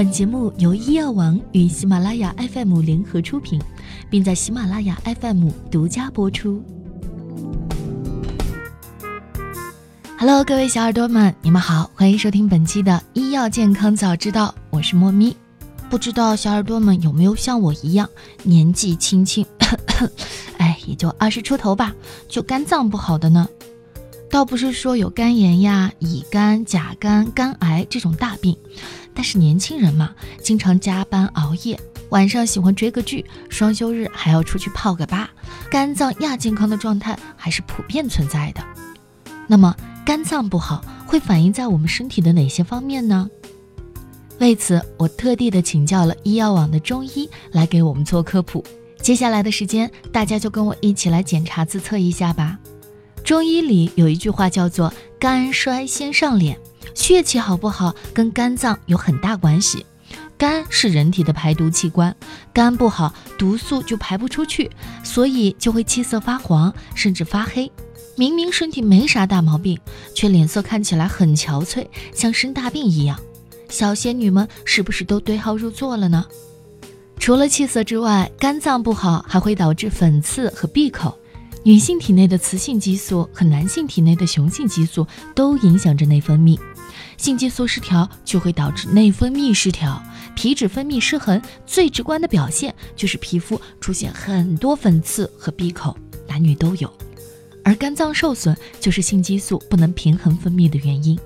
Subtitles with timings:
[0.00, 3.60] 本节目由医药王与喜马拉雅 FM 联合出品，
[4.08, 6.64] 并在喜马拉雅 FM 独家播出。
[10.16, 15.36] Hello，各位小耳朵们，你们好，欢迎收听本期的医药健康早知道，我是莫咪。
[15.90, 18.08] 不知道小耳朵们有没有像我一样，
[18.42, 19.44] 年纪轻轻，
[20.56, 21.94] 哎，也就二十出头吧，
[22.26, 23.46] 就肝脏不好的呢？
[24.30, 28.56] 倒不是说有肝炎呀、乙肝、甲肝、肝癌这种大病，
[29.14, 30.10] 但是年轻人嘛，
[30.42, 31.78] 经常加班熬夜，
[32.10, 35.30] 晚上喜欢追个剧，双休日还要出去泡个吧，
[35.70, 38.62] 肝脏亚健康的状态还是普遍存在的。
[39.46, 43.28] 那么，肝脏不好会反映在我们身体的哪些方面呢？
[44.38, 48.64] 为此，我特地的请教了医药网的中医来给我们做科普。
[49.02, 52.58] 接下来的时间，大家就跟我一起来检查自测一下吧。
[53.22, 56.58] 中医里有一句话叫做“肝衰先上脸”，
[56.94, 59.84] 血气好不好跟肝脏有很大关系。
[60.36, 62.14] 肝是人体的排毒器官，
[62.52, 64.70] 肝不好，毒素就排不出去，
[65.04, 67.70] 所以就会气色发黄，甚至发黑。
[68.16, 69.78] 明明身体没啥大毛病，
[70.14, 73.18] 却脸色看起来很憔悴，像生大病一样。
[73.68, 76.24] 小仙女们是不是都对号入座了呢？
[77.18, 81.16] 除了气色之外，肝脏不好还会导致粉刺和闭口。
[81.62, 86.58] 女性体内的雌性激素和男性体内的雄性激素都影响着内分泌，
[87.20, 90.02] 性激素失调就会导致内分泌失调，
[90.34, 95.94] 皮脂分泌失衡，最直观的表现就是皮肤出现很多粉刺和闭口，
[96.26, 96.90] 男女都有。
[97.62, 101.18] 而肝脏受损就是性激素不能平衡分泌的原因。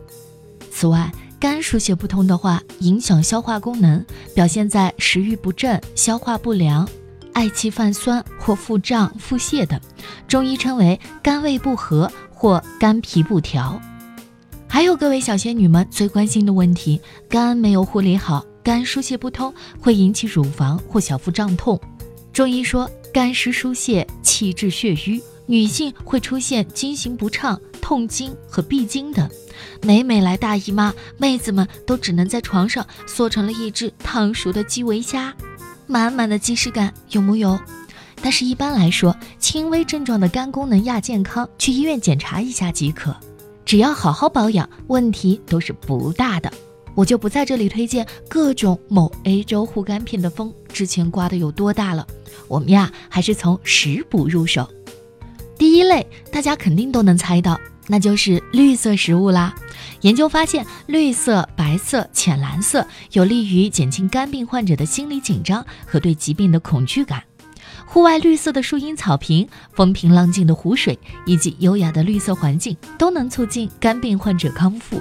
[0.69, 6.89] 此外，肝疏泄不通的话，影响消化功能，表现在食欲不振、消化不良。
[7.35, 9.81] 嗳气泛酸或腹胀、腹泻等，
[10.27, 13.81] 中医称为肝胃不和或肝脾不调。
[14.75, 21.81] 还有各位小仙女们最关心的问题：肝没有护理好，肝疏泄不通，会引起乳房或小腹胀痛。
[22.33, 29.31] 中医说，肝湿疏泄，气滞血瘀，女性会出现经行不畅、痛经和闭经等。
[29.81, 35.33] 每每来大姨妈，妹子们都只能在床上缩成了一只烫熟的基围虾。
[35.87, 37.57] 满满的即视感有木有？
[38.21, 43.15] 但是，一般来说，轻微症状的肝功能亚健康，去医院检查一下即可。
[43.75, 46.49] 只要好好保养，问题都是不大的。
[46.95, 52.07] 我就不在这里推荐各种某 A 州护肝片的风之前刮的有多大了。
[52.47, 54.71] 我们呀，还是从食补入手。
[55.59, 57.59] 第一类，大家肯定都能猜到，
[57.89, 59.53] 那就是绿色食物啦。
[60.03, 67.21] 研究发现，绿色、白色、浅蓝色有利于减轻肝病患者的心理紧张和对疾病的恐惧感。
[67.87, 75.01] 户外绿色的树荫草坪、风平浪静的湖水以及优雅的绿色环境，都能促进肝病患者康复。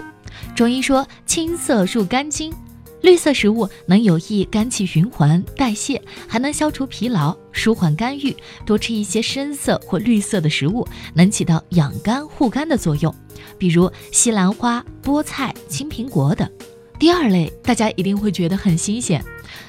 [0.55, 2.53] 中医说，青色入肝经。
[3.01, 8.33] 绿色食物能有益肝气循环代谢，还能消除疲劳、舒缓肝郁。
[8.65, 13.13] 多吃一些深色或绿色的食物，能起到养肝护肝的作用，
[13.57, 16.49] 比如西兰花、菠菜、青苹果等。
[16.97, 19.21] 第二类，大家一定会觉得很新鲜，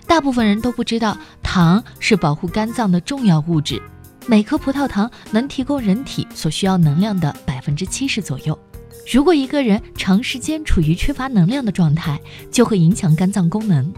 [0.06, 3.80] 大部分人都不知道，糖是保护肝脏的重要物质，
[4.26, 8.58] 每颗葡萄糖能提供人体所需要能量的百分之七十左右。
[9.12, 13.92] 如果一个人长时间处于缺乏能量的状态，就会影响肝脏功能。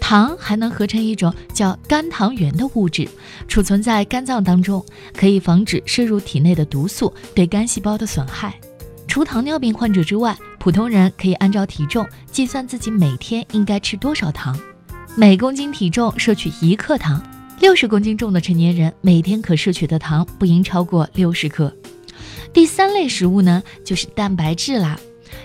[0.00, 3.08] 糖还能合成一种叫肝糖原的物质，
[3.46, 4.84] 储存在肝脏当中，
[5.14, 8.58] 可以防止摄入体内的毒素对肝细胞的损害。
[9.06, 14.58] 除糖尿病患者之外，普通人可以按照体重计算自己每天应该吃多少糖，
[15.14, 17.22] 每公斤体重摄取一克糖。
[17.60, 21.70] 六十公斤重的成年人每天可摄取的糖不应超过六十克。
[22.50, 24.98] 第三类食物呢，就是蛋白质啦，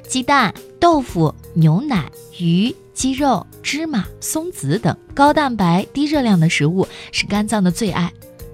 [0.07, 8.11] 鸡蛋、豆腐、牛奶、鱼、鸡肉、芝麻、松子等高蛋白、低热量的食物是肝脏的最爱。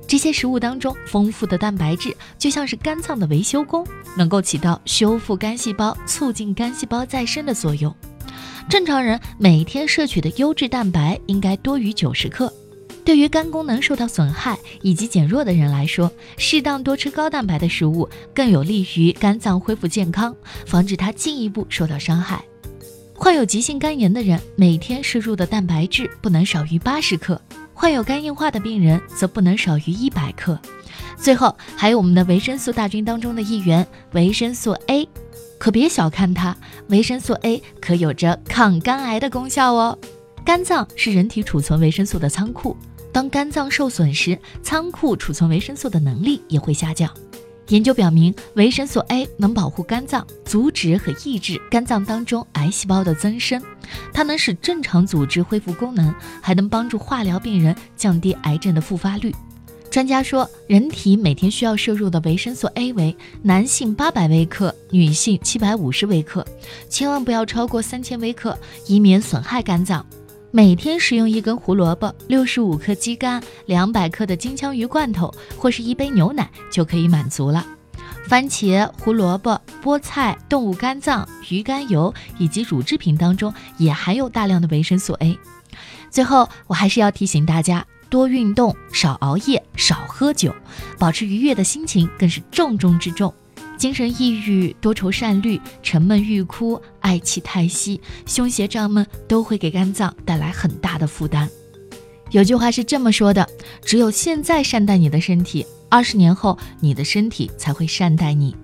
[0.08, 3.86] 这些食物当中丰富的蛋白质就像是肝脏的维修工，
[4.18, 7.96] 能够起到修复肝细胞、促进肝细胞再生的作用。
[8.70, 12.52] 正常人每天摄取的优质蛋白应该多于九十克。
[13.06, 20.34] 对于肝功能受到损害以及减弱的人来说，适当多吃高蛋白的食物更有利于肝脏恢复健康，
[20.66, 22.44] 防止它进一步受到伤害。
[23.14, 27.40] 患有急性肝炎的人每天摄入的蛋白质不能少于八十克，
[27.74, 30.58] 患有肝硬化的病人则不能少于一百克。
[31.18, 35.08] 最后还有我们的维生素大军当中的一员维生素 A，
[35.58, 36.56] 可别小看它，
[36.90, 39.98] 维生素 A 可有着抗肝癌的功效哦。
[40.46, 42.76] 肝脏是人体储存维生素的仓库。
[43.14, 47.10] 当肝脏受损时，仓库储存维生素的能力也会下降。
[47.70, 53.62] 研究表明，维生素 A 能保护肝脏，阻止和抑制肝脏当中癌细胞的增生，
[54.12, 59.34] 它能使正常组织恢复功能，还能帮助化疗病人降低癌症的复发率。
[59.94, 66.44] 专家说，人体每天需要摄入的维生素 A 为男性八百微克，女性七百五十微克，
[66.90, 68.58] 千万不要超过三千微克，
[68.88, 70.04] 以免损害肝脏。
[70.50, 77.64] 每天食用一根胡萝卜、六十五克鸡肝、两百克的金枪鱼罐头或是一杯牛奶就可以满足了。
[78.28, 85.38] 番茄、胡萝卜、菠菜、动物肝脏、鱼肝油以及乳制品当中也含有大量的维生素 A。
[86.10, 87.86] 最后，我还是要提醒大家。
[88.14, 90.54] 多运动，少熬夜，少喝酒，
[91.00, 93.34] 保持愉悦的心情更是重中之重。
[93.76, 101.50] 精神抑郁、多愁善虑、沉闷欲哭、爱气太息、胸胁胀闷，都会给肝脏带来很大的负担。
[102.30, 103.50] 有句话是这么说的：
[103.84, 108.56] 只有现在善待你的身体，二十年后你的身体才会善待你。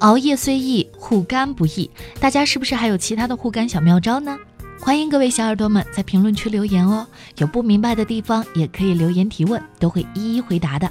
[0.00, 1.88] 熬夜虽易，护肝不易。
[2.18, 4.36] 大家是不是还有其他的护肝小妙招呢？
[4.80, 10.90] 欢迎各位小耳朵们在评论区留言哦，有不明白的地方也可以留言提问，都会一一回答的。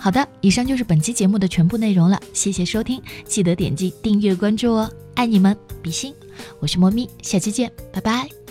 [0.00, 6.14] 好的，以上就是本期节目的全部内容了，谢谢收听，记得点击订阅关注哦，爱你们，比心，
[6.60, 8.45] 我是猫咪，下期见，拜拜。